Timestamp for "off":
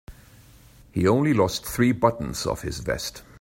2.47-2.63